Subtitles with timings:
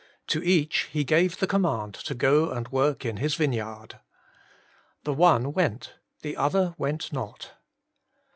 [0.29, 3.99] To each he gave the command to go and work in his vineyard.
[5.03, 5.93] The one went,
[6.23, 7.51] the other went not.